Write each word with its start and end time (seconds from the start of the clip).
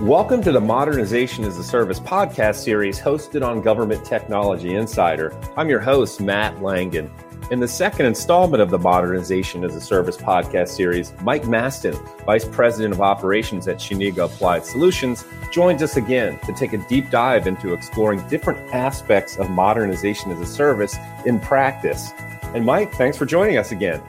Welcome 0.00 0.42
to 0.42 0.50
the 0.50 0.60
Modernization 0.60 1.44
as 1.44 1.56
a 1.56 1.62
Service 1.62 2.00
podcast 2.00 2.56
series 2.56 2.98
hosted 2.98 3.46
on 3.46 3.62
Government 3.62 4.04
Technology 4.04 4.74
Insider. 4.74 5.32
I'm 5.56 5.68
your 5.70 5.78
host, 5.78 6.20
Matt 6.20 6.60
Langen. 6.60 7.08
In 7.52 7.60
the 7.60 7.68
second 7.68 8.06
installment 8.06 8.60
of 8.60 8.70
the 8.70 8.78
Modernization 8.78 9.62
as 9.62 9.76
a 9.76 9.80
Service 9.80 10.16
podcast 10.16 10.70
series, 10.70 11.12
Mike 11.22 11.44
Masten, 11.44 11.94
Vice 12.26 12.44
President 12.44 12.92
of 12.92 13.00
Operations 13.00 13.68
at 13.68 13.76
Chenega 13.76 14.24
Applied 14.24 14.64
Solutions, 14.64 15.24
joins 15.52 15.80
us 15.80 15.96
again 15.96 16.40
to 16.40 16.52
take 16.52 16.72
a 16.72 16.78
deep 16.88 17.08
dive 17.10 17.46
into 17.46 17.72
exploring 17.72 18.26
different 18.28 18.58
aspects 18.74 19.36
of 19.36 19.48
modernization 19.48 20.32
as 20.32 20.40
a 20.40 20.46
service 20.46 20.96
in 21.24 21.38
practice. 21.38 22.10
And 22.52 22.66
Mike, 22.66 22.92
thanks 22.94 23.16
for 23.16 23.26
joining 23.26 23.58
us 23.58 23.70
again. 23.70 24.02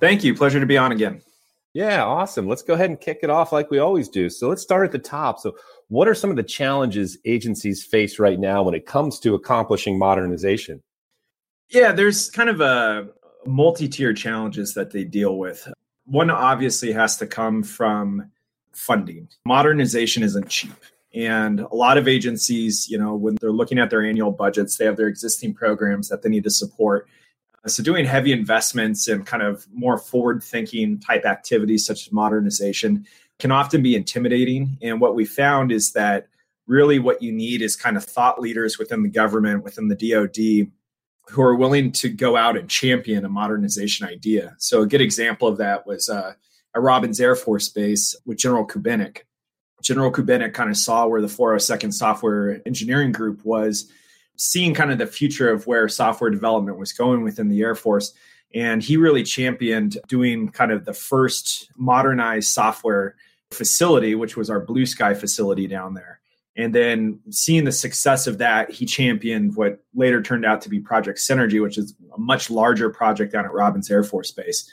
Thank 0.00 0.22
you. 0.22 0.34
Pleasure 0.34 0.60
to 0.60 0.66
be 0.66 0.76
on 0.76 0.92
again. 0.92 1.22
Yeah, 1.74 2.04
awesome. 2.04 2.48
Let's 2.48 2.62
go 2.62 2.74
ahead 2.74 2.88
and 2.88 3.00
kick 3.00 3.20
it 3.22 3.30
off 3.30 3.52
like 3.52 3.68
we 3.68 3.80
always 3.80 4.08
do. 4.08 4.30
So 4.30 4.48
let's 4.48 4.62
start 4.62 4.86
at 4.86 4.92
the 4.92 4.98
top. 4.98 5.40
So, 5.40 5.56
what 5.88 6.06
are 6.06 6.14
some 6.14 6.30
of 6.30 6.36
the 6.36 6.44
challenges 6.44 7.18
agencies 7.24 7.84
face 7.84 8.20
right 8.20 8.38
now 8.38 8.62
when 8.62 8.74
it 8.74 8.86
comes 8.86 9.18
to 9.20 9.34
accomplishing 9.34 9.98
modernization? 9.98 10.82
Yeah, 11.70 11.90
there's 11.90 12.30
kind 12.30 12.48
of 12.48 12.60
a 12.60 13.08
multi-tier 13.44 14.14
challenges 14.14 14.74
that 14.74 14.92
they 14.92 15.02
deal 15.02 15.36
with. 15.36 15.68
One 16.06 16.30
obviously 16.30 16.92
has 16.92 17.16
to 17.16 17.26
come 17.26 17.64
from 17.64 18.30
funding. 18.72 19.28
Modernization 19.44 20.22
isn't 20.22 20.48
cheap. 20.48 20.72
And 21.12 21.60
a 21.60 21.74
lot 21.74 21.98
of 21.98 22.08
agencies, 22.08 22.88
you 22.88 22.98
know, 22.98 23.14
when 23.14 23.36
they're 23.40 23.52
looking 23.52 23.78
at 23.78 23.90
their 23.90 24.04
annual 24.04 24.32
budgets, 24.32 24.76
they 24.76 24.84
have 24.84 24.96
their 24.96 25.08
existing 25.08 25.54
programs 25.54 26.08
that 26.08 26.22
they 26.22 26.28
need 26.28 26.44
to 26.44 26.50
support 26.50 27.08
so, 27.66 27.82
doing 27.82 28.04
heavy 28.04 28.32
investments 28.32 29.08
and 29.08 29.26
kind 29.26 29.42
of 29.42 29.66
more 29.72 29.98
forward 29.98 30.42
thinking 30.42 30.98
type 30.98 31.24
activities 31.24 31.86
such 31.86 32.06
as 32.06 32.12
modernization 32.12 33.06
can 33.38 33.50
often 33.50 33.82
be 33.82 33.96
intimidating. 33.96 34.78
And 34.82 35.00
what 35.00 35.14
we 35.14 35.24
found 35.24 35.72
is 35.72 35.92
that 35.92 36.28
really 36.66 36.98
what 36.98 37.22
you 37.22 37.32
need 37.32 37.62
is 37.62 37.76
kind 37.76 37.96
of 37.96 38.04
thought 38.04 38.40
leaders 38.40 38.78
within 38.78 39.02
the 39.02 39.08
government, 39.08 39.64
within 39.64 39.88
the 39.88 39.96
DoD, 39.96 40.70
who 41.28 41.42
are 41.42 41.54
willing 41.54 41.90
to 41.92 42.08
go 42.08 42.36
out 42.36 42.56
and 42.56 42.68
champion 42.68 43.24
a 43.24 43.28
modernization 43.28 44.06
idea. 44.06 44.54
So, 44.58 44.82
a 44.82 44.86
good 44.86 45.00
example 45.00 45.48
of 45.48 45.58
that 45.58 45.86
was 45.86 46.08
uh, 46.08 46.34
at 46.74 46.82
Robins 46.82 47.20
Air 47.20 47.34
Force 47.34 47.68
Base 47.68 48.14
with 48.26 48.38
General 48.38 48.66
Kubinec. 48.66 49.22
General 49.82 50.12
Kubinec 50.12 50.54
kind 50.54 50.70
of 50.70 50.76
saw 50.76 51.06
where 51.06 51.20
the 51.20 51.26
402nd 51.28 51.92
Software 51.92 52.60
Engineering 52.66 53.12
Group 53.12 53.44
was 53.44 53.90
seeing 54.36 54.74
kind 54.74 54.90
of 54.90 54.98
the 54.98 55.06
future 55.06 55.50
of 55.50 55.66
where 55.66 55.88
software 55.88 56.30
development 56.30 56.78
was 56.78 56.92
going 56.92 57.22
within 57.22 57.48
the 57.48 57.60
Air 57.60 57.74
Force. 57.74 58.12
And 58.54 58.82
he 58.82 58.96
really 58.96 59.24
championed 59.24 59.98
doing 60.08 60.48
kind 60.48 60.70
of 60.70 60.84
the 60.84 60.94
first 60.94 61.70
modernized 61.76 62.48
software 62.48 63.16
facility, 63.50 64.14
which 64.14 64.36
was 64.36 64.50
our 64.50 64.60
Blue 64.60 64.86
Sky 64.86 65.14
facility 65.14 65.66
down 65.66 65.94
there. 65.94 66.20
And 66.56 66.72
then 66.72 67.18
seeing 67.30 67.64
the 67.64 67.72
success 67.72 68.28
of 68.28 68.38
that, 68.38 68.70
he 68.70 68.86
championed 68.86 69.56
what 69.56 69.82
later 69.94 70.22
turned 70.22 70.44
out 70.44 70.60
to 70.62 70.68
be 70.68 70.78
Project 70.78 71.18
Synergy, 71.18 71.60
which 71.60 71.78
is 71.78 71.94
a 72.14 72.18
much 72.18 72.48
larger 72.48 72.90
project 72.90 73.32
down 73.32 73.44
at 73.44 73.52
Robins 73.52 73.90
Air 73.90 74.04
Force 74.04 74.30
Base. 74.30 74.70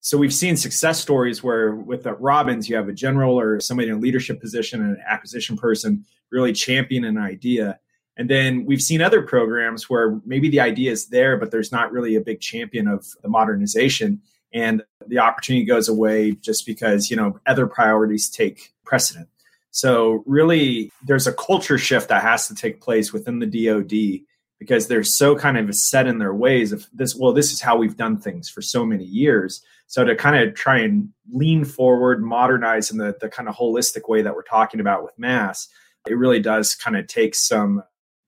So 0.00 0.18
we've 0.18 0.34
seen 0.34 0.56
success 0.56 0.98
stories 0.98 1.42
where 1.42 1.74
with 1.74 2.02
the 2.02 2.14
Robins, 2.14 2.68
you 2.68 2.74
have 2.74 2.88
a 2.88 2.92
general 2.92 3.38
or 3.38 3.60
somebody 3.60 3.90
in 3.90 3.96
a 3.96 3.98
leadership 3.98 4.40
position 4.40 4.80
and 4.80 4.96
an 4.96 5.02
acquisition 5.06 5.56
person 5.56 6.04
really 6.32 6.52
champion 6.52 7.04
an 7.04 7.18
idea 7.18 7.78
and 8.20 8.28
then 8.28 8.66
we've 8.66 8.82
seen 8.82 9.00
other 9.00 9.22
programs 9.22 9.88
where 9.88 10.20
maybe 10.26 10.50
the 10.50 10.60
idea 10.60 10.92
is 10.92 11.06
there, 11.06 11.38
but 11.38 11.50
there's 11.50 11.72
not 11.72 11.90
really 11.90 12.16
a 12.16 12.20
big 12.20 12.38
champion 12.42 12.86
of 12.86 13.06
the 13.22 13.30
modernization. 13.30 14.20
And 14.52 14.82
the 15.06 15.20
opportunity 15.20 15.64
goes 15.64 15.88
away 15.88 16.32
just 16.32 16.66
because, 16.66 17.10
you 17.10 17.16
know, 17.16 17.40
other 17.46 17.66
priorities 17.66 18.28
take 18.28 18.74
precedent. 18.84 19.30
So 19.70 20.22
really 20.26 20.92
there's 21.06 21.26
a 21.26 21.32
culture 21.32 21.78
shift 21.78 22.10
that 22.10 22.20
has 22.20 22.46
to 22.48 22.54
take 22.54 22.82
place 22.82 23.10
within 23.10 23.38
the 23.38 23.46
DoD 23.46 24.26
because 24.58 24.86
they're 24.86 25.02
so 25.02 25.34
kind 25.34 25.56
of 25.56 25.74
set 25.74 26.06
in 26.06 26.18
their 26.18 26.34
ways 26.34 26.72
of 26.72 26.86
this, 26.92 27.16
well, 27.16 27.32
this 27.32 27.52
is 27.52 27.62
how 27.62 27.78
we've 27.78 27.96
done 27.96 28.18
things 28.18 28.50
for 28.50 28.60
so 28.60 28.84
many 28.84 29.04
years. 29.04 29.62
So 29.86 30.04
to 30.04 30.14
kind 30.14 30.36
of 30.36 30.54
try 30.54 30.80
and 30.80 31.08
lean 31.32 31.64
forward, 31.64 32.22
modernize 32.22 32.90
in 32.90 32.98
the, 32.98 33.16
the 33.18 33.30
kind 33.30 33.48
of 33.48 33.56
holistic 33.56 34.10
way 34.10 34.20
that 34.20 34.34
we're 34.34 34.42
talking 34.42 34.78
about 34.78 35.04
with 35.04 35.18
MaaS, 35.18 35.68
it 36.06 36.18
really 36.18 36.40
does 36.40 36.74
kind 36.74 36.98
of 36.98 37.06
take 37.06 37.34
some 37.34 37.82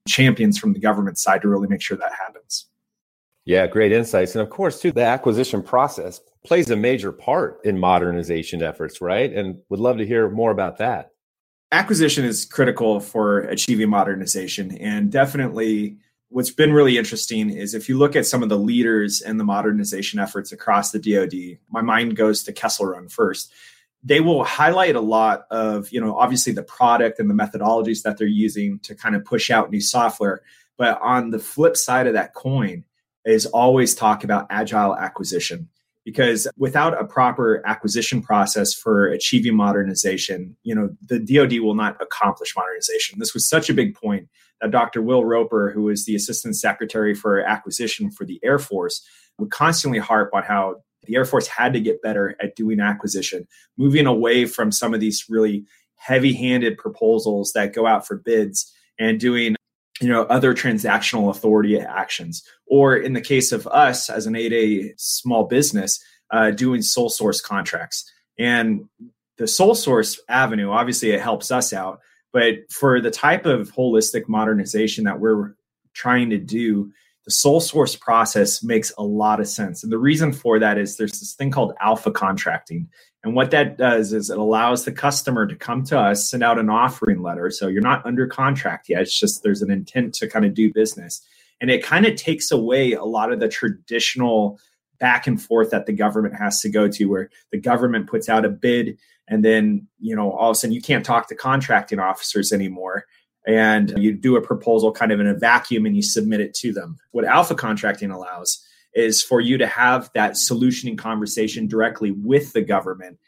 champions 0.08 0.58
from 0.58 0.72
the 0.72 0.78
government 0.78 1.18
side 1.18 1.42
to 1.42 1.48
really 1.48 1.68
make 1.68 1.80
sure 1.80 1.96
that 1.96 2.12
happens. 2.12 2.66
Yeah, 3.44 3.66
great 3.66 3.92
insights. 3.92 4.34
And 4.34 4.42
of 4.42 4.50
course, 4.50 4.80
too, 4.80 4.92
the 4.92 5.04
acquisition 5.04 5.62
process 5.62 6.20
plays 6.44 6.70
a 6.70 6.76
major 6.76 7.12
part 7.12 7.60
in 7.64 7.78
modernization 7.78 8.62
efforts, 8.62 9.00
right? 9.00 9.32
And 9.32 9.60
would 9.68 9.80
love 9.80 9.98
to 9.98 10.06
hear 10.06 10.30
more 10.30 10.50
about 10.50 10.78
that. 10.78 11.10
Acquisition 11.72 12.24
is 12.24 12.44
critical 12.44 13.00
for 13.00 13.40
achieving 13.40 13.88
modernization. 13.88 14.76
And 14.76 15.10
definitely, 15.10 15.96
what's 16.28 16.50
been 16.50 16.72
really 16.72 16.98
interesting 16.98 17.50
is 17.50 17.74
if 17.74 17.88
you 17.88 17.98
look 17.98 18.14
at 18.14 18.26
some 18.26 18.42
of 18.42 18.48
the 18.48 18.58
leaders 18.58 19.22
in 19.22 19.38
the 19.38 19.44
modernization 19.44 20.20
efforts 20.20 20.52
across 20.52 20.90
the 20.90 20.98
DoD, 20.98 21.58
my 21.70 21.80
mind 21.80 22.16
goes 22.16 22.42
to 22.44 22.52
Kessel 22.52 22.86
Run 22.86 23.08
first 23.08 23.52
they 24.02 24.20
will 24.20 24.44
highlight 24.44 24.96
a 24.96 25.00
lot 25.00 25.44
of 25.50 25.90
you 25.92 26.00
know 26.00 26.16
obviously 26.16 26.52
the 26.52 26.62
product 26.62 27.18
and 27.18 27.30
the 27.30 27.34
methodologies 27.34 28.02
that 28.02 28.18
they're 28.18 28.26
using 28.26 28.78
to 28.80 28.94
kind 28.94 29.14
of 29.14 29.24
push 29.24 29.50
out 29.50 29.70
new 29.70 29.80
software. 29.80 30.42
But 30.78 31.00
on 31.00 31.30
the 31.30 31.38
flip 31.38 31.76
side 31.76 32.06
of 32.06 32.14
that 32.14 32.34
coin 32.34 32.84
is 33.24 33.46
always 33.46 33.94
talk 33.94 34.24
about 34.24 34.46
agile 34.50 34.96
acquisition 34.96 35.68
because 36.04 36.48
without 36.56 37.00
a 37.00 37.04
proper 37.04 37.62
acquisition 37.64 38.20
process 38.20 38.74
for 38.74 39.06
achieving 39.06 39.54
modernization 39.54 40.56
you 40.64 40.74
know 40.74 40.90
the 41.06 41.20
dod 41.20 41.52
will 41.60 41.74
not 41.74 42.00
accomplish 42.02 42.54
modernization. 42.56 43.18
This 43.18 43.34
was 43.34 43.48
such 43.48 43.70
a 43.70 43.74
big 43.74 43.94
point 43.94 44.28
that 44.60 44.72
dr 44.72 45.00
will 45.00 45.24
roper 45.24 45.70
who 45.70 45.88
is 45.88 46.04
the 46.04 46.16
assistant 46.16 46.56
secretary 46.56 47.14
for 47.14 47.40
acquisition 47.40 48.10
for 48.10 48.24
the 48.24 48.40
air 48.42 48.58
force 48.58 49.06
would 49.38 49.50
constantly 49.50 49.98
harp 49.98 50.30
on 50.34 50.42
how 50.42 50.76
the 51.04 51.16
Air 51.16 51.24
Force 51.24 51.46
had 51.46 51.72
to 51.72 51.80
get 51.80 52.02
better 52.02 52.36
at 52.40 52.56
doing 52.56 52.80
acquisition, 52.80 53.46
moving 53.76 54.06
away 54.06 54.46
from 54.46 54.70
some 54.70 54.94
of 54.94 55.00
these 55.00 55.26
really 55.28 55.64
heavy 55.96 56.32
handed 56.32 56.78
proposals 56.78 57.52
that 57.52 57.74
go 57.74 57.86
out 57.86 58.06
for 58.06 58.16
bids 58.16 58.72
and 58.98 59.20
doing 59.20 59.56
you 60.00 60.08
know 60.08 60.22
other 60.24 60.54
transactional 60.54 61.30
authority 61.30 61.78
actions. 61.78 62.42
Or 62.66 62.96
in 62.96 63.12
the 63.12 63.20
case 63.20 63.52
of 63.52 63.66
us 63.66 64.10
as 64.10 64.26
an 64.26 64.34
8a 64.34 64.92
small 64.96 65.44
business 65.44 66.02
uh, 66.30 66.50
doing 66.50 66.82
sole 66.82 67.10
source 67.10 67.40
contracts. 67.40 68.10
And 68.38 68.88
the 69.38 69.46
sole 69.46 69.74
source 69.74 70.20
avenue 70.28 70.70
obviously 70.70 71.10
it 71.10 71.20
helps 71.20 71.50
us 71.50 71.72
out 71.72 72.00
but 72.32 72.70
for 72.70 73.00
the 73.00 73.10
type 73.10 73.46
of 73.46 73.72
holistic 73.72 74.28
modernization 74.28 75.04
that 75.04 75.20
we're 75.20 75.54
trying 75.94 76.30
to 76.30 76.38
do 76.38 76.90
the 77.24 77.30
sole 77.30 77.60
source 77.60 77.94
process 77.94 78.62
makes 78.62 78.92
a 78.98 79.02
lot 79.02 79.40
of 79.40 79.48
sense. 79.48 79.82
And 79.82 79.92
the 79.92 79.98
reason 79.98 80.32
for 80.32 80.58
that 80.58 80.78
is 80.78 80.96
there's 80.96 81.20
this 81.20 81.34
thing 81.34 81.50
called 81.50 81.74
alpha 81.80 82.10
contracting. 82.10 82.88
And 83.22 83.34
what 83.34 83.52
that 83.52 83.78
does 83.78 84.12
is 84.12 84.30
it 84.30 84.38
allows 84.38 84.84
the 84.84 84.92
customer 84.92 85.46
to 85.46 85.54
come 85.54 85.84
to 85.84 85.98
us, 85.98 86.28
send 86.28 86.42
out 86.42 86.58
an 86.58 86.68
offering 86.68 87.22
letter. 87.22 87.50
So 87.50 87.68
you're 87.68 87.80
not 87.80 88.04
under 88.04 88.26
contract 88.26 88.88
yet. 88.88 89.02
It's 89.02 89.18
just 89.18 89.42
there's 89.42 89.62
an 89.62 89.70
intent 89.70 90.14
to 90.14 90.28
kind 90.28 90.44
of 90.44 90.54
do 90.54 90.72
business. 90.72 91.22
And 91.60 91.70
it 91.70 91.84
kind 91.84 92.06
of 92.06 92.16
takes 92.16 92.50
away 92.50 92.92
a 92.92 93.04
lot 93.04 93.32
of 93.32 93.38
the 93.38 93.48
traditional 93.48 94.58
back 94.98 95.28
and 95.28 95.40
forth 95.40 95.70
that 95.70 95.86
the 95.86 95.92
government 95.92 96.34
has 96.36 96.60
to 96.60 96.68
go 96.68 96.88
to, 96.88 97.04
where 97.06 97.30
the 97.52 97.58
government 97.58 98.08
puts 98.08 98.28
out 98.28 98.44
a 98.44 98.48
bid 98.48 98.98
and 99.28 99.44
then, 99.44 99.86
you 100.00 100.16
know, 100.16 100.32
all 100.32 100.50
of 100.50 100.56
a 100.56 100.58
sudden 100.58 100.74
you 100.74 100.82
can't 100.82 101.04
talk 101.04 101.28
to 101.28 101.36
contracting 101.36 102.00
officers 102.00 102.52
anymore 102.52 103.06
and 103.46 103.92
you 103.98 104.12
do 104.12 104.36
a 104.36 104.40
proposal 104.40 104.92
kind 104.92 105.12
of 105.12 105.20
in 105.20 105.26
a 105.26 105.34
vacuum 105.34 105.86
and 105.86 105.96
you 105.96 106.02
submit 106.02 106.40
it 106.40 106.54
to 106.54 106.72
them. 106.72 106.98
What 107.10 107.24
alpha 107.24 107.54
contracting 107.54 108.10
allows 108.10 108.64
is 108.94 109.22
for 109.22 109.40
you 109.40 109.58
to 109.58 109.66
have 109.66 110.10
that 110.14 110.32
solutioning 110.32 110.98
conversation 110.98 111.66
directly 111.66 112.10
with 112.10 112.52
the 112.52 112.62
government 112.62 113.18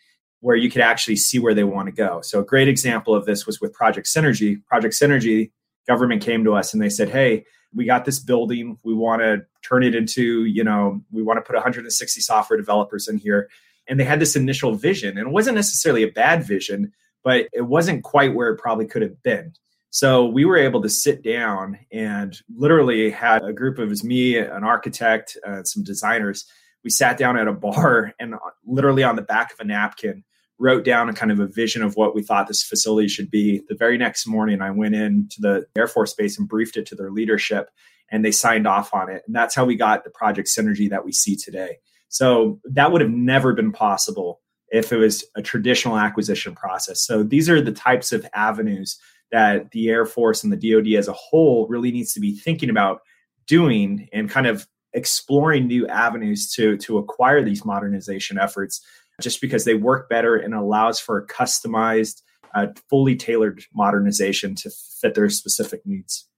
where 0.41 0.57
you 0.57 0.71
could 0.71 0.83
actually 0.83 1.17
see 1.17 1.39
where 1.39 1.55
they 1.55 1.65
want 1.65 1.87
to 1.87 1.93
go. 1.93 2.21
So 2.21 2.41
a 2.41 2.45
great 2.45 2.69
example 2.69 3.15
of 3.15 3.25
this 3.25 3.47
was 3.47 3.61
with 3.61 3.73
Project 3.73 4.07
Synergy. 4.07 4.63
Project 4.67 4.95
Synergy, 4.95 5.51
government 5.89 6.23
came 6.23 6.45
to 6.45 6.55
us 6.55 6.73
and 6.73 6.83
they 6.83 6.91
said, 6.91 7.09
"Hey, 7.09 7.47
we 7.75 7.87
got 7.87 8.05
this 8.05 8.19
building. 8.19 8.79
We 8.83 8.95
want 8.95 9.23
to 9.23 9.45
turn 9.63 9.83
it 9.83 9.95
into, 9.95 10.45
you 10.45 10.63
know, 10.63 11.03
we 11.11 11.23
want 11.23 11.39
to 11.39 11.43
put 11.43 11.55
160 11.55 12.21
software 12.21 12.59
developers 12.59 13.09
in 13.09 13.17
here." 13.17 13.49
And 13.89 13.99
they 13.99 14.05
had 14.05 14.21
this 14.21 14.37
initial 14.37 14.75
vision, 14.75 15.19
and 15.19 15.29
it 15.29 15.33
wasn't 15.33 15.57
necessarily 15.57 16.03
a 16.03 16.13
bad 16.13 16.45
vision, 16.45 16.93
but 17.23 17.49
it 17.53 17.63
wasn't 17.63 18.05
quite 18.05 18.35
where 18.35 18.51
it 18.51 18.59
probably 18.59 18.87
could 18.87 19.03
have 19.03 19.23
been. 19.23 19.55
So 19.95 20.27
we 20.27 20.45
were 20.45 20.57
able 20.57 20.83
to 20.83 20.89
sit 20.89 21.23
down 21.23 21.79
and 21.93 22.37
literally 22.53 23.13
had 23.13 23.45
a 23.45 23.53
group 23.53 23.79
of 23.79 24.03
me, 24.03 24.37
an 24.37 24.65
architect, 24.65 25.37
uh, 25.47 25.63
some 25.63 25.85
designers. 25.85 26.47
We 26.83 26.91
sat 26.91 27.17
down 27.17 27.39
at 27.39 27.47
a 27.47 27.53
bar 27.53 28.13
and 28.19 28.35
literally 28.67 29.05
on 29.05 29.15
the 29.15 29.23
back 29.23 29.53
of 29.53 29.61
a 29.61 29.65
napkin 29.65 30.25
wrote 30.59 30.85
down 30.85 31.09
a 31.09 31.13
kind 31.13 31.31
of 31.31 31.39
a 31.39 31.47
vision 31.47 31.81
of 31.81 31.95
what 31.95 32.13
we 32.13 32.25
thought 32.25 32.49
this 32.49 32.65
facility 32.65 33.07
should 33.07 33.31
be. 33.31 33.63
The 33.69 33.77
very 33.77 33.97
next 33.97 34.27
morning, 34.27 34.61
I 34.61 34.73
went 34.73 34.97
in 34.97 35.29
to 35.31 35.41
the 35.41 35.67
Air 35.79 35.87
Force 35.87 36.13
Base 36.13 36.41
and 36.41 36.49
briefed 36.49 36.77
it 36.77 36.87
to 36.87 36.97
their 36.97 37.13
leadership, 37.13 37.71
and 38.11 38.25
they 38.25 38.33
signed 38.33 38.67
off 38.67 38.93
on 38.93 39.09
it. 39.09 39.23
And 39.29 39.37
that's 39.37 39.55
how 39.55 39.65
we 39.65 39.77
got 39.77 40.03
the 40.03 40.11
project 40.11 40.49
synergy 40.49 40.91
that 40.91 41.05
we 41.05 41.13
see 41.13 41.37
today. 41.37 41.77
So 42.09 42.59
that 42.65 42.91
would 42.91 43.01
have 43.01 43.13
never 43.13 43.53
been 43.53 43.71
possible 43.71 44.41
if 44.71 44.93
it 44.93 44.97
was 44.97 45.25
a 45.37 45.43
traditional 45.43 45.97
acquisition 45.97 46.57
process. 46.57 47.01
So 47.07 47.23
these 47.23 47.49
are 47.49 47.61
the 47.61 47.71
types 47.71 48.13
of 48.13 48.27
avenues 48.35 48.99
that 49.35 49.73
the 49.73 49.89
Air 49.89 50.07
Force 50.07 50.45
and 50.45 50.53
the 50.53 50.73
DoD 50.73 50.95
as 50.95 51.09
a 51.09 51.13
whole 51.13 51.67
really 51.67 51.91
needs 51.91 52.15
to 52.15 52.21
be 52.21 52.39
thinking 52.39 52.71
about 52.71 53.01
doing 53.49 54.09
and 54.13 54.31
kind 54.31 54.47
of 54.47 54.69
exploring 54.93 55.67
new 55.67 55.89
avenues 55.89 56.53
to 56.53 56.77
to 56.77 56.99
acquire 56.99 57.43
these 57.43 57.65
modernization 57.65 58.39
efforts 58.39 58.81
just 59.21 59.41
because 59.41 59.65
they 59.65 59.75
work 59.75 60.09
better 60.09 60.37
and 60.37 60.55
allows 60.55 61.01
for 61.01 61.19
a 61.19 61.27
customized 61.27 62.23
uh, 62.55 62.69
fully 62.89 63.17
tailored 63.17 63.65
modernization 63.75 64.55
to 64.55 64.71
fit 65.01 65.17
their 65.17 65.29
specific 65.29 65.85
needs 65.85 66.29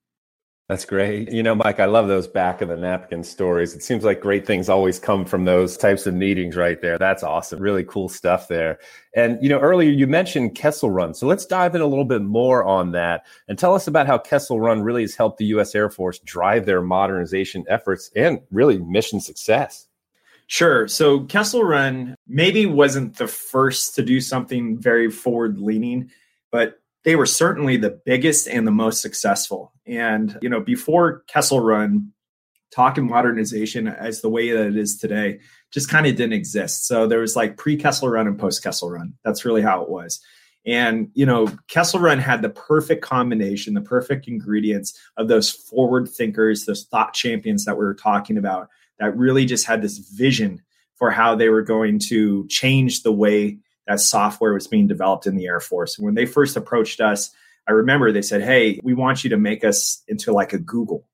that's 0.68 0.84
great. 0.84 1.30
You 1.30 1.44
know, 1.44 1.54
Mike, 1.54 1.78
I 1.78 1.84
love 1.84 2.08
those 2.08 2.26
back 2.26 2.60
of 2.60 2.68
the 2.68 2.76
napkin 2.76 3.22
stories. 3.22 3.72
It 3.74 3.84
seems 3.84 4.02
like 4.02 4.20
great 4.20 4.44
things 4.44 4.68
always 4.68 4.98
come 4.98 5.24
from 5.24 5.44
those 5.44 5.76
types 5.76 6.08
of 6.08 6.14
meetings 6.14 6.56
right 6.56 6.80
there. 6.82 6.98
That's 6.98 7.22
awesome. 7.22 7.60
Really 7.60 7.84
cool 7.84 8.08
stuff 8.08 8.48
there. 8.48 8.80
And, 9.14 9.40
you 9.40 9.48
know, 9.48 9.60
earlier 9.60 9.90
you 9.90 10.08
mentioned 10.08 10.56
Kessel 10.56 10.90
Run. 10.90 11.14
So 11.14 11.28
let's 11.28 11.46
dive 11.46 11.76
in 11.76 11.82
a 11.82 11.86
little 11.86 12.04
bit 12.04 12.22
more 12.22 12.64
on 12.64 12.90
that 12.92 13.26
and 13.46 13.56
tell 13.56 13.74
us 13.74 13.86
about 13.86 14.08
how 14.08 14.18
Kessel 14.18 14.60
Run 14.60 14.82
really 14.82 15.02
has 15.02 15.14
helped 15.14 15.38
the 15.38 15.46
U.S. 15.46 15.72
Air 15.72 15.88
Force 15.88 16.18
drive 16.18 16.66
their 16.66 16.82
modernization 16.82 17.64
efforts 17.68 18.10
and 18.16 18.40
really 18.50 18.78
mission 18.78 19.20
success. 19.20 19.86
Sure. 20.48 20.88
So 20.88 21.20
Kessel 21.20 21.62
Run 21.62 22.16
maybe 22.26 22.66
wasn't 22.66 23.18
the 23.18 23.28
first 23.28 23.94
to 23.94 24.02
do 24.02 24.20
something 24.20 24.78
very 24.78 25.12
forward 25.12 25.60
leaning, 25.60 26.10
but 26.50 26.80
they 27.06 27.14
were 27.14 27.24
certainly 27.24 27.76
the 27.76 28.00
biggest 28.04 28.48
and 28.48 28.66
the 28.66 28.72
most 28.72 29.00
successful. 29.00 29.72
And, 29.86 30.36
you 30.42 30.48
know, 30.48 30.60
before 30.60 31.22
Kessel 31.28 31.60
Run, 31.60 32.12
talk 32.72 32.98
and 32.98 33.08
modernization 33.08 33.86
as 33.86 34.20
the 34.20 34.28
way 34.28 34.50
that 34.50 34.66
it 34.66 34.76
is 34.76 34.98
today 34.98 35.38
just 35.72 35.88
kind 35.88 36.08
of 36.08 36.16
didn't 36.16 36.32
exist. 36.32 36.88
So 36.88 37.06
there 37.06 37.20
was 37.20 37.36
like 37.36 37.56
pre 37.56 37.76
Kessel 37.76 38.08
Run 38.08 38.26
and 38.26 38.36
post 38.36 38.60
Kessel 38.60 38.90
Run. 38.90 39.14
That's 39.24 39.44
really 39.44 39.62
how 39.62 39.82
it 39.82 39.88
was. 39.88 40.20
And, 40.66 41.08
you 41.14 41.24
know, 41.24 41.48
Kessel 41.68 42.00
Run 42.00 42.18
had 42.18 42.42
the 42.42 42.50
perfect 42.50 43.02
combination, 43.02 43.74
the 43.74 43.80
perfect 43.82 44.26
ingredients 44.26 44.98
of 45.16 45.28
those 45.28 45.48
forward 45.48 46.08
thinkers, 46.08 46.64
those 46.64 46.86
thought 46.86 47.14
champions 47.14 47.66
that 47.66 47.78
we 47.78 47.84
were 47.84 47.94
talking 47.94 48.36
about 48.36 48.68
that 48.98 49.16
really 49.16 49.44
just 49.44 49.64
had 49.64 49.80
this 49.80 49.98
vision 49.98 50.60
for 50.96 51.12
how 51.12 51.36
they 51.36 51.50
were 51.50 51.62
going 51.62 52.00
to 52.08 52.48
change 52.48 53.04
the 53.04 53.12
way 53.12 53.58
that 53.86 54.00
software 54.00 54.54
was 54.54 54.66
being 54.66 54.86
developed 54.86 55.26
in 55.26 55.36
the 55.36 55.46
Air 55.46 55.60
Force. 55.60 55.98
When 55.98 56.14
they 56.14 56.26
first 56.26 56.56
approached 56.56 57.00
us, 57.00 57.30
I 57.68 57.72
remember 57.72 58.12
they 58.12 58.22
said, 58.22 58.42
Hey, 58.42 58.80
we 58.82 58.94
want 58.94 59.24
you 59.24 59.30
to 59.30 59.36
make 59.36 59.64
us 59.64 60.02
into 60.08 60.32
like 60.32 60.52
a 60.52 60.58
Google. 60.58 61.06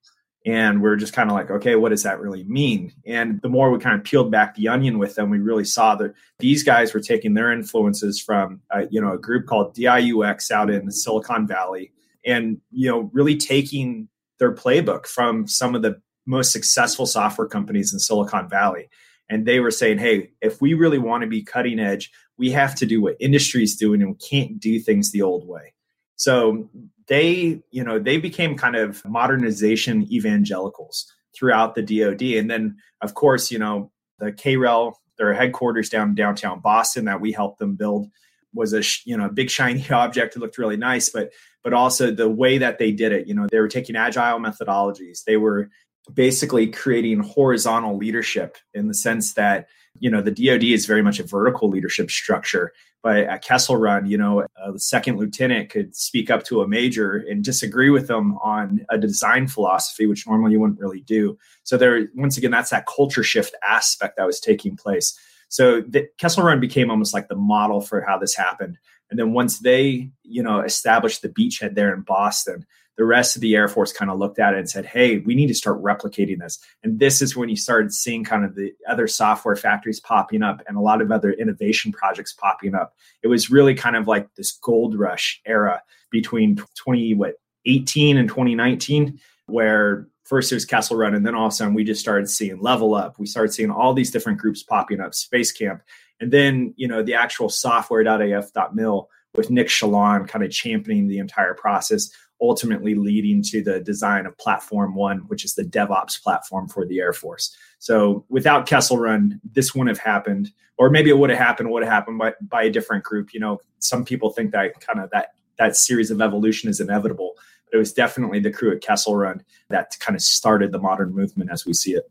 And 0.45 0.83
we're 0.83 0.97
just 0.97 1.13
kind 1.13 1.31
of 1.31 1.37
like, 1.37 1.51
okay, 1.51 1.77
what 1.77 1.91
does 1.91 2.03
that 2.03 2.19
really 2.19 2.43
mean? 2.45 2.93
And 3.07 3.41
the 3.43 3.49
more 3.49 3.71
we 3.71 3.79
kind 3.79 3.97
of 3.97 4.05
peeled 4.05 4.33
back 4.33 4.55
the 4.55 4.69
onion 4.69 4.99
with 4.99 5.15
them, 5.15 5.31
we 5.31 5.39
really 5.39 5.65
saw 5.65 5.95
that 5.97 6.15
these 6.41 6.65
guys 6.65 6.93
were 6.93 7.01
taking 7.01 7.35
their 7.35 7.53
influences 7.53 8.21
from, 8.21 8.61
uh, 8.75 8.87
you 8.91 9.01
know, 9.01 9.13
a 9.13 9.19
group 9.19 9.47
called 9.47 9.77
DIUX 9.77 10.51
out 10.51 10.69
in 10.69 10.91
Silicon 10.91 11.47
Valley, 11.47 11.93
and 12.27 12.61
you 12.73 12.91
know, 12.91 13.11
really 13.13 13.37
taking 13.37 14.09
their 14.39 14.53
playbook 14.53 15.07
from 15.07 15.47
some 15.47 15.77
of 15.77 15.83
the 15.83 16.01
most 16.27 16.51
successful 16.51 17.07
software 17.07 17.49
companies 17.49 17.93
in 17.93 18.01
Silicon 18.01 18.49
Valley. 18.49 18.89
And 19.29 19.47
they 19.47 19.61
were 19.61 19.71
saying, 19.71 19.99
hey, 19.99 20.31
if 20.41 20.61
we 20.61 20.75
really 20.75 20.99
want 20.99 21.23
to 21.23 21.29
be 21.29 21.43
cutting 21.43 21.79
edge, 21.79 22.11
we 22.39 22.51
have 22.51 22.75
to 22.77 22.87
do 22.87 23.01
what 23.01 23.17
industry 23.21 23.63
is 23.63 23.77
doing 23.77 24.03
and 24.03 24.11
we 24.11 24.17
can't 24.17 24.59
do 24.59 24.79
things 24.79 25.13
the 25.13 25.23
old 25.23 25.47
way. 25.47 25.75
So 26.17 26.69
they, 27.09 27.61
you 27.71 27.85
know, 27.85 27.99
they 27.99 28.19
became 28.19 28.57
kind 28.57 28.77
of 28.77 29.05
modernization 29.05 30.11
evangelicals 30.13 31.13
throughout 31.35 31.75
the 31.75 31.83
DoD. 31.83 32.23
And 32.39 32.51
then, 32.51 32.77
of 33.01 33.15
course, 33.15 33.51
you 33.51 33.59
know, 33.59 33.91
the 34.19 34.33
KREL, 34.33 34.95
their 35.19 35.35
headquarters 35.35 35.89
down 35.89 36.15
downtown 36.15 36.61
Boston 36.61 37.05
that 37.07 37.21
we 37.21 37.33
helped 37.33 37.59
them 37.59 37.77
build 37.77 38.09
was 38.55 38.73
a 38.73 38.83
you 39.05 39.17
know 39.17 39.27
a 39.27 39.33
big 39.33 39.51
shiny 39.51 39.89
object. 39.91 40.37
It 40.37 40.41
looked 40.41 40.59
really 40.59 40.77
nice, 40.77 41.11
but 41.11 41.33
but 41.63 41.73
also 41.73 42.11
the 42.11 42.29
way 42.29 42.59
that 42.59 42.79
they 42.79 42.93
did 42.93 43.13
it. 43.13 43.27
You 43.27 43.35
know, 43.35 43.47
they 43.51 43.61
were 43.61 43.69
taking 43.69 43.97
agile 43.97 44.39
methodologies. 44.39 45.25
They 45.25 45.37
were 45.37 45.71
basically 46.13 46.67
creating 46.67 47.21
horizontal 47.21 47.97
leadership 47.97 48.57
in 48.75 48.89
the 48.89 48.95
sense 48.95 49.35
that 49.35 49.69
you 49.99 50.11
know 50.11 50.23
the 50.23 50.31
DoD 50.31 50.65
is 50.65 50.87
very 50.87 51.03
much 51.03 51.19
a 51.21 51.25
vertical 51.25 51.69
leadership 51.69 52.11
structure. 52.11 52.73
But 53.03 53.25
at 53.25 53.43
Kessel 53.43 53.77
Run, 53.77 54.07
you 54.07 54.17
know, 54.17 54.43
uh, 54.43 54.73
the 54.73 54.79
second 54.79 55.19
lieutenant 55.19 55.71
could 55.71 55.97
speak 55.97 56.31
up 56.31 56.45
to 56.45 56.61
a 56.61 56.69
major 56.69 57.17
and 57.29 57.43
disagree 57.43 57.91
with 57.91 58.07
them 58.07 58.37
on 58.39 58.87
a 58.91 58.99
design 58.99 59.49
philosophy, 59.49 60.07
which 60.07 60.25
normally 60.27 60.53
you 60.53 60.61
wouldn't 60.61 60.79
really 60.79 61.01
do. 61.01 61.37
So 61.65 61.77
there, 61.77 62.07
once 62.15 62.39
again, 62.39 62.53
that's 62.53 62.71
that 62.71 62.87
culture 62.87 63.25
shift 63.25 63.57
aspect 63.69 64.17
that 64.17 64.27
was 64.27 64.39
taking 64.39 64.77
place. 64.77 65.19
So 65.49 65.81
the 65.81 66.07
Kessel 66.19 66.45
Run 66.45 66.61
became 66.61 66.91
almost 66.91 67.13
like 67.13 67.27
the 67.29 67.35
model 67.35 67.81
for 67.81 68.03
how 68.03 68.19
this 68.19 68.37
happened. 68.37 68.79
And 69.11 69.19
then 69.19 69.33
once 69.33 69.59
they, 69.59 70.11
you 70.23 70.43
know, 70.43 70.61
established 70.61 71.23
the 71.23 71.29
beachhead 71.29 71.75
there 71.75 71.93
in 71.93 72.03
Boston, 72.03 72.65
the 72.97 73.05
rest 73.05 73.37
of 73.37 73.43
the 73.43 73.55
Air 73.55 73.69
Force 73.69 73.93
kind 73.93 74.11
of 74.11 74.19
looked 74.19 74.39
at 74.39 74.55
it 74.55 74.59
and 74.59 74.69
said, 74.69 74.85
hey, 74.85 75.19
we 75.19 75.35
need 75.35 75.47
to 75.47 75.55
start 75.55 75.83
replicating 75.83 76.39
this. 76.39 76.59
And 76.83 76.99
this 76.99 77.23
is 77.23 77.37
when 77.37 77.49
you 77.49 77.57
started 77.57 77.93
seeing 77.93 78.23
kind 78.23 78.45
of 78.45 78.55
the 78.55 78.73
other 78.89 79.07
software 79.07 79.57
factories 79.57 80.01
popping 80.01 80.43
up 80.43 80.63
and 80.67 80.77
a 80.77 80.81
lot 80.81 81.01
of 81.01 81.11
other 81.11 81.33
innovation 81.33 81.93
projects 81.93 82.33
popping 82.33 82.75
up. 82.75 82.95
It 83.23 83.29
was 83.29 83.51
really 83.51 83.75
kind 83.75 83.97
of 83.97 84.07
like 84.07 84.35
this 84.35 84.53
gold 84.53 84.99
rush 84.99 85.41
era 85.47 85.83
between 86.11 86.57
20, 86.77 87.15
what, 87.15 87.35
18 87.65 88.19
and 88.19 88.29
2019, 88.29 89.19
where 89.47 90.09
first 90.25 90.53
it 90.53 90.57
was 90.57 90.65
Kessel 90.65 90.97
Run, 90.97 91.15
and 91.15 91.27
then 91.27 91.35
all 91.35 91.47
of 91.47 91.53
a 91.53 91.55
sudden 91.55 91.75
we 91.75 91.85
just 91.85 92.01
started 92.01 92.29
seeing 92.29 92.61
Level 92.61 92.95
Up. 92.95 93.19
We 93.19 93.27
started 93.27 93.53
seeing 93.53 93.71
all 93.71 93.95
these 93.95 94.11
different 94.11 94.39
groups 94.39 94.63
popping 94.63 95.01
up, 95.01 95.15
Space 95.15 95.53
Camp, 95.53 95.83
and 96.21 96.33
then 96.33 96.75
you 96.77 96.89
know 96.89 97.03
the 97.03 97.15
actual 97.15 97.49
software.af.mil 97.49 99.09
with 99.35 99.51
Nick 99.51 99.69
Chaillan 99.69 100.29
kind 100.29 100.45
of 100.45 100.51
championing 100.51 101.09
the 101.09 101.19
entire 101.19 101.55
process 101.55 102.11
ultimately 102.43 102.95
leading 102.95 103.41
to 103.41 103.63
the 103.63 103.81
design 103.81 104.27
of 104.27 104.37
Platform 104.37 104.95
One, 104.95 105.19
which 105.29 105.45
is 105.45 105.55
the 105.55 105.65
DevOps 105.65 106.21
platform 106.21 106.69
for 106.69 106.85
the 106.85 106.99
Air 106.99 107.13
Force. 107.13 107.57
So 107.79 108.25
without 108.29 108.67
Kessel 108.67 108.99
Run, 108.99 109.41
this 109.53 109.75
wouldn't 109.75 109.97
have 109.97 110.05
happened, 110.05 110.51
or 110.77 110.91
maybe 110.91 111.09
it 111.09 111.17
would 111.17 111.31
have 111.31 111.39
happened, 111.39 111.71
would 111.71 111.85
have 111.85 111.93
happened 111.93 112.19
by, 112.19 112.35
by 112.43 112.65
a 112.65 112.71
different 112.71 113.05
group. 113.05 113.33
You 113.33 113.41
know, 113.41 113.61
some 113.79 114.05
people 114.05 114.31
think 114.31 114.51
that 114.51 114.79
kind 114.81 114.99
of 114.99 115.09
that 115.11 115.29
that 115.59 115.77
series 115.77 116.11
of 116.11 116.21
evolution 116.21 116.69
is 116.69 116.81
inevitable, 116.81 117.35
but 117.67 117.77
it 117.77 117.79
was 117.79 117.93
definitely 117.93 118.41
the 118.41 118.51
crew 118.51 118.75
at 118.75 118.83
Kessel 118.83 119.17
Run 119.17 119.45
that 119.69 119.97
kind 120.01 120.17
of 120.17 120.23
started 120.23 120.73
the 120.73 120.81
modern 120.81 121.15
movement 121.15 121.51
as 121.53 121.65
we 121.65 121.73
see 121.73 121.93
it. 121.93 122.11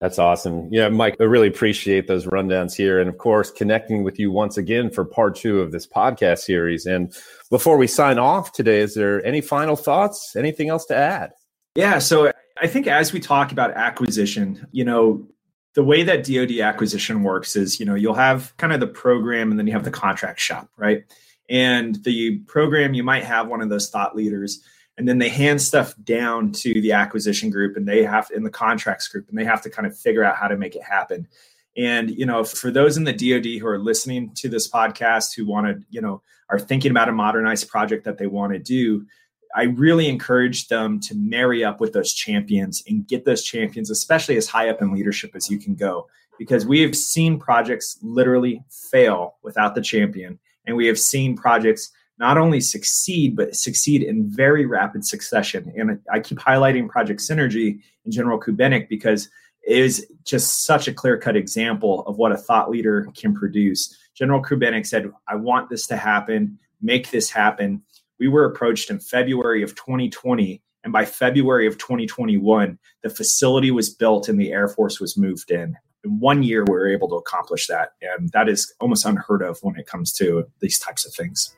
That's 0.00 0.18
awesome. 0.18 0.68
Yeah, 0.72 0.88
Mike, 0.88 1.16
I 1.20 1.24
really 1.24 1.48
appreciate 1.48 2.08
those 2.08 2.24
rundowns 2.24 2.74
here. 2.74 3.00
And 3.00 3.08
of 3.08 3.18
course, 3.18 3.50
connecting 3.50 4.02
with 4.02 4.18
you 4.18 4.32
once 4.32 4.56
again 4.56 4.90
for 4.90 5.04
part 5.04 5.36
two 5.36 5.60
of 5.60 5.72
this 5.72 5.86
podcast 5.86 6.38
series. 6.38 6.86
And 6.86 7.14
before 7.50 7.76
we 7.76 7.86
sign 7.86 8.18
off 8.18 8.52
today, 8.52 8.78
is 8.80 8.94
there 8.94 9.24
any 9.26 9.42
final 9.42 9.76
thoughts? 9.76 10.34
Anything 10.36 10.70
else 10.70 10.86
to 10.86 10.96
add? 10.96 11.32
Yeah. 11.74 11.98
So 11.98 12.32
I 12.60 12.66
think 12.66 12.86
as 12.86 13.12
we 13.12 13.20
talk 13.20 13.52
about 13.52 13.72
acquisition, 13.72 14.66
you 14.72 14.86
know, 14.86 15.28
the 15.74 15.84
way 15.84 16.02
that 16.02 16.24
DoD 16.24 16.58
acquisition 16.60 17.22
works 17.22 17.54
is, 17.54 17.78
you 17.78 17.84
know, 17.84 17.94
you'll 17.94 18.14
have 18.14 18.56
kind 18.56 18.72
of 18.72 18.80
the 18.80 18.86
program 18.86 19.50
and 19.50 19.58
then 19.58 19.66
you 19.66 19.72
have 19.74 19.84
the 19.84 19.90
contract 19.90 20.40
shop, 20.40 20.68
right? 20.78 21.04
And 21.50 22.02
the 22.04 22.38
program, 22.46 22.94
you 22.94 23.04
might 23.04 23.24
have 23.24 23.48
one 23.48 23.60
of 23.60 23.68
those 23.68 23.90
thought 23.90 24.16
leaders 24.16 24.64
and 25.00 25.08
then 25.08 25.16
they 25.16 25.30
hand 25.30 25.62
stuff 25.62 25.94
down 26.04 26.52
to 26.52 26.78
the 26.82 26.92
acquisition 26.92 27.48
group 27.48 27.74
and 27.74 27.88
they 27.88 28.04
have 28.04 28.28
in 28.34 28.42
the 28.42 28.50
contracts 28.50 29.08
group 29.08 29.26
and 29.30 29.38
they 29.38 29.46
have 29.46 29.62
to 29.62 29.70
kind 29.70 29.86
of 29.86 29.98
figure 29.98 30.22
out 30.22 30.36
how 30.36 30.46
to 30.46 30.58
make 30.58 30.76
it 30.76 30.82
happen. 30.82 31.26
And 31.74 32.10
you 32.10 32.26
know 32.26 32.44
for 32.44 32.70
those 32.70 32.98
in 32.98 33.04
the 33.04 33.14
dod 33.14 33.46
who 33.46 33.66
are 33.66 33.78
listening 33.78 34.34
to 34.34 34.50
this 34.50 34.70
podcast 34.70 35.34
who 35.34 35.46
want 35.46 35.68
to 35.68 35.82
you 35.88 36.02
know 36.02 36.20
are 36.50 36.58
thinking 36.58 36.90
about 36.90 37.08
a 37.08 37.12
modernized 37.12 37.70
project 37.70 38.04
that 38.04 38.18
they 38.18 38.26
want 38.26 38.52
to 38.52 38.58
do 38.58 39.06
i 39.54 39.62
really 39.62 40.08
encourage 40.08 40.66
them 40.66 40.98
to 40.98 41.14
marry 41.14 41.64
up 41.64 41.80
with 41.80 41.92
those 41.92 42.12
champions 42.12 42.82
and 42.88 43.06
get 43.06 43.24
those 43.24 43.42
champions 43.42 43.88
especially 43.88 44.36
as 44.36 44.48
high 44.48 44.68
up 44.68 44.82
in 44.82 44.92
leadership 44.92 45.30
as 45.34 45.48
you 45.48 45.58
can 45.58 45.74
go. 45.74 46.06
Because 46.38 46.66
we 46.66 46.80
have 46.80 46.96
seen 46.96 47.38
projects 47.38 47.98
literally 48.02 48.64
fail 48.90 49.36
without 49.42 49.74
the 49.74 49.82
champion. 49.82 50.38
And 50.66 50.76
we 50.76 50.86
have 50.88 50.98
seen 50.98 51.36
projects 51.36 51.92
not 52.20 52.36
only 52.36 52.60
succeed, 52.60 53.34
but 53.34 53.56
succeed 53.56 54.02
in 54.02 54.30
very 54.30 54.66
rapid 54.66 55.06
succession. 55.06 55.72
And 55.74 55.98
I 56.12 56.20
keep 56.20 56.38
highlighting 56.38 56.86
Project 56.86 57.20
Synergy 57.20 57.80
and 58.04 58.12
General 58.12 58.38
Kubinec 58.38 58.90
because 58.90 59.30
it 59.66 59.78
is 59.78 60.06
just 60.24 60.66
such 60.66 60.86
a 60.86 60.92
clear 60.92 61.18
cut 61.18 61.34
example 61.34 62.04
of 62.06 62.18
what 62.18 62.30
a 62.30 62.36
thought 62.36 62.70
leader 62.70 63.08
can 63.16 63.34
produce. 63.34 63.96
General 64.14 64.42
Kubinec 64.42 64.86
said, 64.86 65.10
I 65.28 65.36
want 65.36 65.70
this 65.70 65.86
to 65.86 65.96
happen, 65.96 66.58
make 66.82 67.10
this 67.10 67.30
happen. 67.30 67.82
We 68.18 68.28
were 68.28 68.44
approached 68.44 68.90
in 68.90 69.00
February 69.00 69.62
of 69.62 69.74
2020. 69.74 70.62
And 70.84 70.92
by 70.92 71.06
February 71.06 71.66
of 71.66 71.78
2021, 71.78 72.78
the 73.02 73.10
facility 73.10 73.70
was 73.70 73.88
built 73.88 74.28
and 74.28 74.38
the 74.38 74.52
Air 74.52 74.68
Force 74.68 75.00
was 75.00 75.16
moved 75.16 75.50
in. 75.50 75.74
In 76.04 76.20
one 76.20 76.42
year, 76.42 76.64
we 76.64 76.72
were 76.72 76.88
able 76.88 77.08
to 77.08 77.16
accomplish 77.16 77.66
that. 77.68 77.92
And 78.02 78.30
that 78.32 78.48
is 78.48 78.74
almost 78.78 79.06
unheard 79.06 79.42
of 79.42 79.58
when 79.62 79.76
it 79.76 79.86
comes 79.86 80.12
to 80.14 80.44
these 80.60 80.78
types 80.78 81.06
of 81.06 81.14
things. 81.14 81.54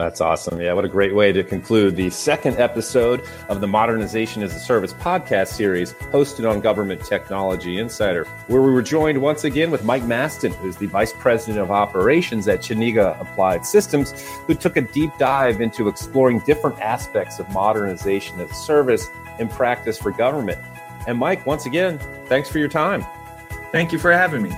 That's 0.00 0.22
awesome. 0.22 0.58
Yeah, 0.62 0.72
what 0.72 0.86
a 0.86 0.88
great 0.88 1.14
way 1.14 1.30
to 1.30 1.44
conclude 1.44 1.94
the 1.94 2.08
second 2.08 2.56
episode 2.56 3.22
of 3.50 3.60
the 3.60 3.66
Modernization 3.66 4.42
as 4.42 4.56
a 4.56 4.58
Service 4.58 4.94
podcast 4.94 5.48
series 5.48 5.92
hosted 5.92 6.50
on 6.50 6.60
Government 6.60 7.04
Technology 7.04 7.76
Insider, 7.76 8.24
where 8.46 8.62
we 8.62 8.72
were 8.72 8.80
joined 8.80 9.20
once 9.20 9.44
again 9.44 9.70
with 9.70 9.84
Mike 9.84 10.04
Masten, 10.04 10.54
who's 10.54 10.76
the 10.76 10.86
Vice 10.86 11.12
President 11.12 11.58
of 11.58 11.70
Operations 11.70 12.48
at 12.48 12.60
Chenega 12.60 13.20
Applied 13.20 13.66
Systems, 13.66 14.12
who 14.46 14.54
took 14.54 14.78
a 14.78 14.80
deep 14.80 15.10
dive 15.18 15.60
into 15.60 15.86
exploring 15.86 16.40
different 16.46 16.80
aspects 16.80 17.38
of 17.38 17.46
modernization 17.50 18.40
as 18.40 18.50
a 18.50 18.54
service 18.54 19.06
in 19.38 19.48
practice 19.48 19.98
for 19.98 20.12
government. 20.12 20.58
And 21.06 21.18
Mike, 21.18 21.44
once 21.44 21.66
again, 21.66 21.98
thanks 22.24 22.48
for 22.48 22.58
your 22.58 22.68
time. 22.68 23.04
Thank 23.70 23.92
you 23.92 23.98
for 23.98 24.12
having 24.12 24.40
me. 24.40 24.50